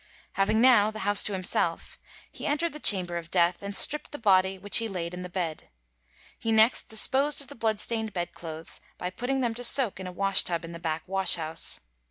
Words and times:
Having 0.31 0.61
now 0.61 0.89
the 0.89 1.01
house 1.05 1.21
to 1.21 1.33
himself, 1.33 1.99
he 2.31 2.47
entered 2.47 2.73
the 2.73 2.79
chamber 2.79 3.17
of 3.17 3.29
death, 3.29 3.61
and 3.61 3.75
stripped 3.75 4.11
the 4.11 4.17
body, 4.17 4.57
which 4.57 4.77
he 4.77 4.87
laid 4.89 5.13
in 5.13 5.21
the 5.21 5.29
bed. 5.29 5.69
He 6.39 6.51
next 6.51 6.89
disposed 6.89 7.39
of 7.39 7.49
the 7.49 7.53
blood 7.55 7.79
stained 7.79 8.11
bedclothes 8.11 8.81
by 8.97 9.11
putting 9.11 9.41
them 9.41 9.53
to 9.53 9.63
soak 9.63 9.99
in 9.99 10.07
a 10.07 10.11
wash 10.11 10.41
tub 10.41 10.65
in 10.65 10.71
the 10.71 10.79
back 10.79 11.03
wash 11.05 11.35
house. 11.35 11.81